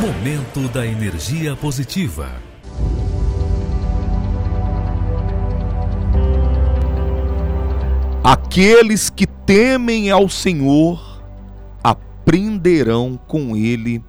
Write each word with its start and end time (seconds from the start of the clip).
Momento 0.00 0.66
da 0.72 0.86
energia 0.86 1.54
positiva. 1.54 2.32
Aqueles 8.24 9.10
que 9.10 9.26
temem 9.26 10.10
ao 10.10 10.26
Senhor 10.26 11.22
aprenderão 11.84 13.20
com 13.26 13.54
ele 13.54 14.02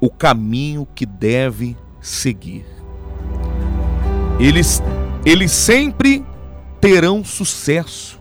o 0.00 0.10
caminho 0.10 0.84
que 0.96 1.06
deve 1.06 1.76
seguir. 2.00 2.66
Eles, 4.40 4.82
eles 5.24 5.52
sempre 5.52 6.26
terão 6.80 7.22
sucesso 7.22 8.20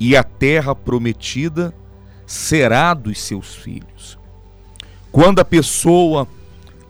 e 0.00 0.16
a 0.16 0.24
terra 0.24 0.74
prometida 0.74 1.72
será 2.26 2.94
dos 2.94 3.20
seus 3.20 3.54
filhos. 3.54 4.18
Quando 5.16 5.38
a 5.38 5.46
pessoa 5.46 6.28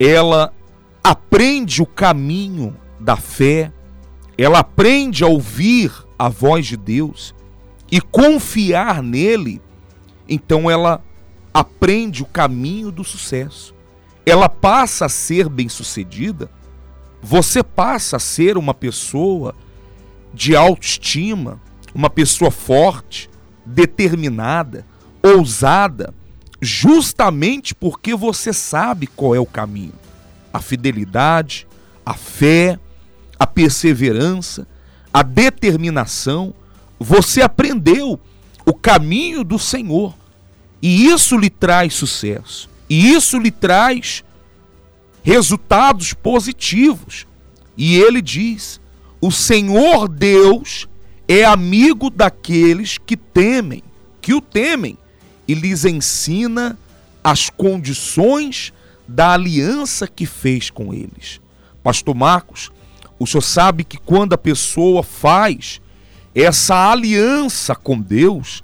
ela 0.00 0.52
aprende 1.00 1.80
o 1.80 1.86
caminho 1.86 2.76
da 2.98 3.14
fé, 3.16 3.72
ela 4.36 4.58
aprende 4.58 5.22
a 5.22 5.28
ouvir 5.28 5.92
a 6.18 6.28
voz 6.28 6.66
de 6.66 6.76
Deus 6.76 7.32
e 7.88 8.00
confiar 8.00 9.00
nele, 9.00 9.62
então 10.28 10.68
ela 10.68 11.00
aprende 11.54 12.24
o 12.24 12.26
caminho 12.26 12.90
do 12.90 13.04
sucesso. 13.04 13.72
Ela 14.26 14.48
passa 14.48 15.06
a 15.06 15.08
ser 15.08 15.48
bem-sucedida. 15.48 16.50
Você 17.22 17.62
passa 17.62 18.16
a 18.16 18.18
ser 18.18 18.58
uma 18.58 18.74
pessoa 18.74 19.54
de 20.34 20.56
autoestima, 20.56 21.60
uma 21.94 22.10
pessoa 22.10 22.50
forte, 22.50 23.30
determinada, 23.64 24.84
ousada, 25.22 26.12
justamente 26.60 27.74
porque 27.74 28.14
você 28.14 28.52
sabe 28.52 29.06
qual 29.06 29.34
é 29.34 29.40
o 29.40 29.46
caminho. 29.46 29.94
A 30.52 30.60
fidelidade, 30.60 31.66
a 32.04 32.14
fé, 32.14 32.78
a 33.38 33.46
perseverança, 33.46 34.66
a 35.12 35.22
determinação. 35.22 36.54
Você 36.98 37.42
aprendeu 37.42 38.18
o 38.64 38.74
caminho 38.74 39.44
do 39.44 39.58
Senhor. 39.58 40.14
E 40.80 41.06
isso 41.06 41.36
lhe 41.36 41.50
traz 41.50 41.94
sucesso. 41.94 42.68
E 42.88 43.12
isso 43.12 43.38
lhe 43.38 43.50
traz 43.50 44.24
resultados 45.22 46.12
positivos. 46.12 47.26
E 47.76 47.96
ele 47.96 48.22
diz: 48.22 48.80
o 49.20 49.30
Senhor 49.30 50.08
Deus 50.08 50.88
é 51.26 51.44
amigo 51.44 52.08
daqueles 52.08 52.98
que 52.98 53.16
temem, 53.16 53.82
que 54.20 54.32
o 54.32 54.40
temem 54.40 54.96
e 55.46 55.54
lhes 55.54 55.84
ensina 55.84 56.78
as 57.22 57.50
condições 57.50 58.72
da 59.06 59.32
aliança 59.32 60.06
que 60.06 60.26
fez 60.26 60.70
com 60.70 60.92
eles. 60.92 61.40
Pastor 61.82 62.14
Marcos, 62.14 62.70
o 63.18 63.26
senhor 63.26 63.42
sabe 63.42 63.84
que 63.84 63.96
quando 63.96 64.32
a 64.32 64.38
pessoa 64.38 65.02
faz 65.02 65.80
essa 66.34 66.90
aliança 66.90 67.74
com 67.74 68.00
Deus, 68.00 68.62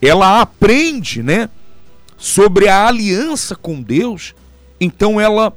ela 0.00 0.40
aprende, 0.40 1.22
né, 1.22 1.48
sobre 2.16 2.68
a 2.68 2.86
aliança 2.86 3.54
com 3.54 3.80
Deus, 3.80 4.34
então 4.80 5.20
ela 5.20 5.52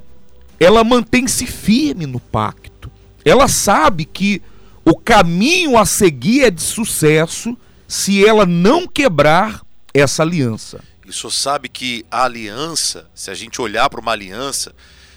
ela 0.58 0.84
mantém-se 0.84 1.46
firme 1.46 2.04
no 2.04 2.20
pacto. 2.20 2.90
Ela 3.24 3.48
sabe 3.48 4.04
que 4.04 4.42
o 4.84 4.94
caminho 4.94 5.78
a 5.78 5.86
seguir 5.86 6.44
é 6.44 6.50
de 6.50 6.60
sucesso 6.60 7.56
se 7.88 8.24
ela 8.24 8.44
não 8.44 8.86
quebrar 8.86 9.62
essa 9.92 10.22
aliança. 10.22 10.82
E 11.06 11.12
sabe 11.30 11.68
que 11.68 12.04
a 12.10 12.24
aliança, 12.24 13.10
se 13.14 13.30
a 13.30 13.34
gente 13.34 13.60
olhar 13.60 13.88
para 13.90 14.00
uma 14.00 14.12
aliança, 14.12 14.72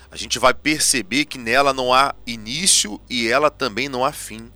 a 0.10 0.18
gente 0.18 0.40
vai 0.40 0.54
perceber 0.54 1.26
que 1.26 1.38
nela 1.38 1.74
não 1.74 1.94
há 1.94 2.16
início 2.26 3.00
e 3.10 3.28
ela 3.28 3.50
também 3.50 3.90
não 3.90 4.04
há 4.04 4.12
fim. 4.12 4.52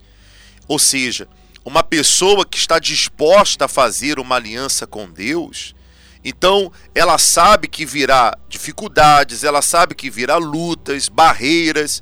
Ou 0.68 0.80
seja, 0.80 1.28
uma 1.64 1.84
pessoa 1.84 2.46
que 2.46 2.58
está 2.58 2.80
disposta 2.80 3.66
a 3.66 3.68
fazer 3.68 4.20
uma 4.20 4.36
aliança 4.36 4.88
com 4.88 5.10
Deus, 5.10 5.76
então 6.24 6.72
ela 6.94 7.18
sabe 7.18 7.68
que 7.68 7.86
virá 7.86 8.38
dificuldades, 8.50 9.44
ela 9.44 9.62
sabe 9.62 9.96
que 9.96 10.10
virá 10.10 10.38
lutas, 10.38 11.10
barreiras, 11.10 12.02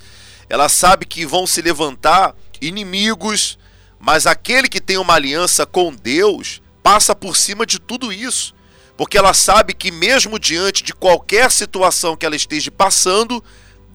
ela 0.49 0.69
sabe 0.69 1.05
que 1.05 1.25
vão 1.25 1.45
se 1.47 1.61
levantar 1.61 2.35
inimigos, 2.61 3.57
mas 3.99 4.25
aquele 4.25 4.67
que 4.67 4.79
tem 4.79 4.97
uma 4.97 5.15
aliança 5.15 5.65
com 5.65 5.93
Deus, 5.93 6.61
passa 6.85 7.15
por 7.15 7.35
cima 7.35 7.65
de 7.65 7.79
tudo 7.79 8.13
isso, 8.13 8.53
porque 8.95 9.17
ela 9.17 9.33
sabe 9.33 9.73
que, 9.73 9.91
mesmo 9.91 10.37
diante 10.37 10.83
de 10.83 10.93
qualquer 10.93 11.49
situação 11.49 12.15
que 12.15 12.23
ela 12.23 12.35
esteja 12.35 12.69
passando, 12.69 13.43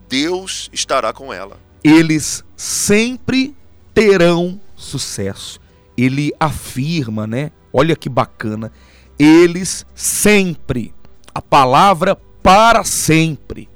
Deus 0.09 0.69
estará 0.73 1.13
com 1.13 1.31
ela. 1.31 1.57
Eles 1.81 2.43
sempre 2.57 3.55
terão 3.93 4.59
sucesso. 4.75 5.57
Ele 5.97 6.33
afirma, 6.37 7.25
né? 7.25 7.51
Olha 7.71 7.95
que 7.95 8.09
bacana. 8.09 8.73
Eles 9.17 9.85
sempre, 9.95 10.93
a 11.33 11.41
palavra 11.41 12.17
para 12.43 12.83
sempre, 12.83 13.69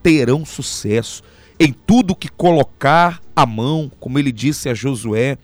terão 0.00 0.46
sucesso 0.46 1.24
em 1.58 1.72
tudo 1.72 2.14
que 2.14 2.28
colocar 2.28 3.20
a 3.34 3.44
mão, 3.44 3.90
como 3.98 4.16
ele 4.16 4.30
disse 4.30 4.68
a 4.68 4.74
Josué 4.74 5.38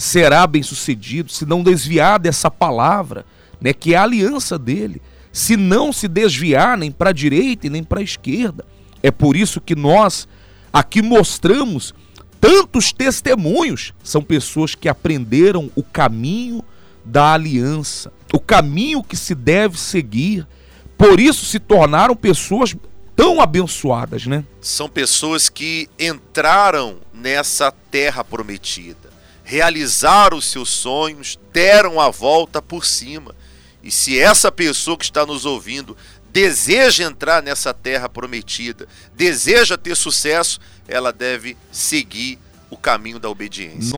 será 0.00 0.46
bem-sucedido 0.46 1.30
se 1.30 1.44
não 1.44 1.62
desviar 1.62 2.18
dessa 2.18 2.50
palavra, 2.50 3.26
né, 3.60 3.74
que 3.74 3.92
é 3.92 3.98
a 3.98 4.02
aliança 4.02 4.58
dele, 4.58 5.02
se 5.30 5.58
não 5.58 5.92
se 5.92 6.08
desviar 6.08 6.78
nem 6.78 6.90
para 6.90 7.10
a 7.10 7.12
direita 7.12 7.66
e 7.66 7.70
nem 7.70 7.84
para 7.84 8.00
a 8.00 8.02
esquerda. 8.02 8.64
É 9.02 9.10
por 9.10 9.36
isso 9.36 9.60
que 9.60 9.76
nós 9.76 10.26
aqui 10.72 11.02
mostramos 11.02 11.92
tantos 12.40 12.94
testemunhos, 12.94 13.92
são 14.02 14.22
pessoas 14.22 14.74
que 14.74 14.88
aprenderam 14.88 15.70
o 15.76 15.82
caminho 15.82 16.64
da 17.04 17.34
aliança, 17.34 18.10
o 18.32 18.40
caminho 18.40 19.02
que 19.02 19.18
se 19.18 19.34
deve 19.34 19.78
seguir. 19.78 20.48
Por 20.96 21.20
isso 21.20 21.44
se 21.44 21.58
tornaram 21.58 22.16
pessoas 22.16 22.74
tão 23.14 23.38
abençoadas, 23.38 24.26
né? 24.26 24.44
São 24.62 24.88
pessoas 24.88 25.50
que 25.50 25.90
entraram 25.98 26.96
nessa 27.12 27.70
terra 27.70 28.24
prometida 28.24 29.10
realizaram 29.50 30.38
os 30.38 30.48
seus 30.48 30.70
sonhos, 30.70 31.36
deram 31.52 32.00
a 32.00 32.08
volta 32.08 32.62
por 32.62 32.86
cima. 32.86 33.34
E 33.82 33.90
se 33.90 34.16
essa 34.16 34.52
pessoa 34.52 34.96
que 34.96 35.02
está 35.02 35.26
nos 35.26 35.44
ouvindo 35.44 35.96
deseja 36.32 37.02
entrar 37.02 37.42
nessa 37.42 37.74
terra 37.74 38.08
prometida, 38.08 38.86
deseja 39.12 39.76
ter 39.76 39.96
sucesso, 39.96 40.60
ela 40.86 41.12
deve 41.12 41.56
seguir 41.72 42.38
o 42.70 42.76
caminho 42.76 43.18
da 43.18 43.28
obediência. 43.28 43.80